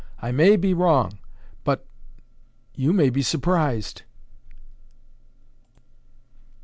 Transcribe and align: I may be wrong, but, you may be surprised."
I 0.19 0.31
may 0.31 0.55
be 0.55 0.73
wrong, 0.73 1.19
but, 1.63 1.85
you 2.73 2.91
may 2.91 3.11
be 3.11 3.21
surprised." 3.21 4.01